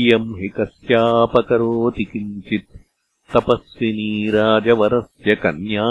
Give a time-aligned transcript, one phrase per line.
[0.00, 2.76] इयम् हि कस्यापकरोति किञ्चित्
[3.32, 5.88] तपस्विनी राजवरस्य कन्या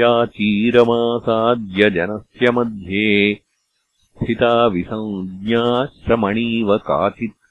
[0.00, 7.43] या चीरमासाद्य जनस्य मध्ये स्थिता विसञ्ज्ञाश्रमणीव काचित्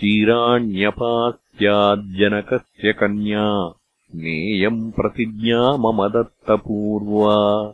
[0.00, 3.74] चीराण्यपास्याज्जनकस्य कन्या।
[4.14, 7.72] नेयम् प्रतिज्ञा मम दत्तपूर्वा।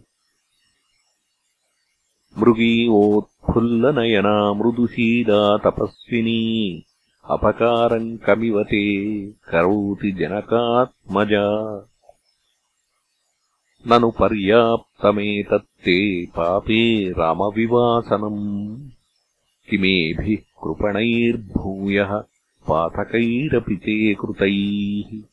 [2.38, 4.54] मृगी ओत्फुल्लनयना
[5.58, 6.86] तपस्विनी
[7.30, 11.88] अपकारम् कमिव ते करोति जनकात्मजा।
[13.88, 18.90] ननु पर्याप्तमेतत्ते पापे रामविवासनम्।
[19.70, 22.24] किमेभिः कृपणैर्भूयः
[22.68, 25.33] पातकैरपि ते कृतैः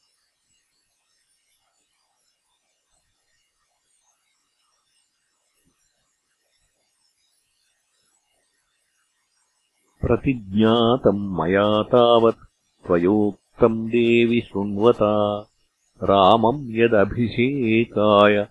[10.11, 12.47] प्रतिज्ञातम् मया तावत्
[12.87, 15.47] त्वयोक्तम् देवि शृण्वता।
[16.03, 18.49] रामम् यदभिषेकाय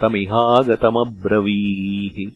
[0.00, 2.30] तमिहागतमब्रवीः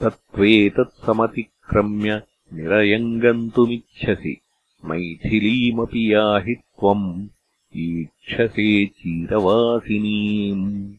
[0.00, 4.40] तत्त्वेतत्समतिक्रम्य निरयम् गन्तुमिच्छसि
[4.84, 7.28] मैथिलीमपि याहि त्वम्।
[7.76, 10.92] ईक्षसे चीरवासिनीम्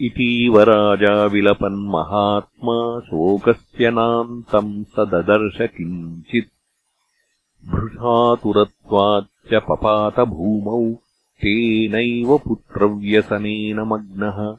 [0.00, 6.48] इतीव राजा विलपन्महात्मा शोकस्य नान्तम् स ददर्श किञ्चित्।
[7.68, 11.02] भृशातुरत्वाच्च पपातभूमौ
[11.42, 14.56] तेनैव पुत्रव्यसनेन मग्नः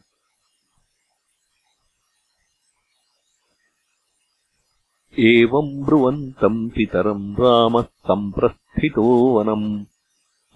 [5.19, 9.85] एवम् ब्रुवन्तम् पितरम् रामः सम्प्रस्थितो वनम्।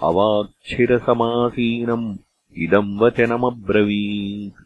[0.03, 2.17] अवाक्षिरसमासीनम्।
[2.57, 4.62] इदम् वचनमब्रवीत्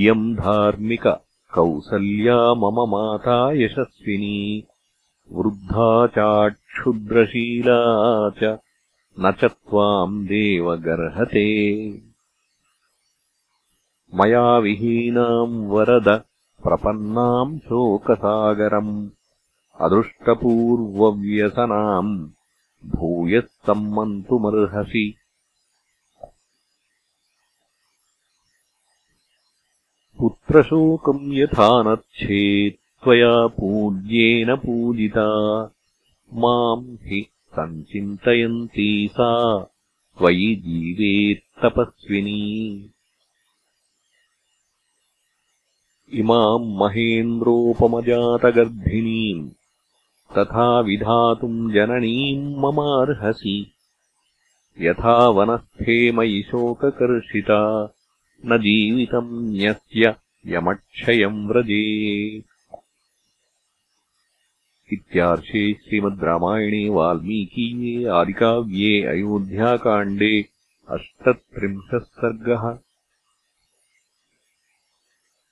[0.00, 1.06] इयम् धार्मिक
[1.54, 4.38] कौसल्या मम माता यशस्विनी
[5.30, 7.80] वृद्धा चाक्षुद्रशीला
[8.38, 8.40] च
[9.16, 11.44] न च त्वाम् देवगर्हते
[14.20, 16.08] मया विहीनाम् वरद
[16.64, 18.94] प्रपन्नाम् शोकसागरम्
[19.86, 22.14] अदृष्टपूर्वव्यसनाम्
[22.94, 25.04] भूयः सम्मन्तुमर्हसि
[30.22, 35.70] पुत्रशोकम् यथा नच्छेत् त्वया पूज्येन पूजिता।
[36.34, 37.26] माम् हि
[37.58, 39.66] सञ्चिन्तयन्ती सा
[40.18, 42.90] त्वयि जीवेत्तपस्विनी।
[46.14, 49.50] इमाम् महेन्द्रोपमजातगर्भिणीम्
[50.38, 53.72] तथा विधातुम् जननीम् ममार्हसि।
[54.80, 57.94] यथा वनस्थे मयि शोककर्षिता
[58.46, 60.16] न जीवितम् न्यस्य
[60.46, 61.82] यमक्षयम् व्रजे।
[64.92, 70.34] इत्यार्षे श्रीमद् रामायणे वाल्मीकीये आदिकाव्ये अयोध्याकाण्डे
[70.88, 72.64] अष्टत्रिंशः सर्गः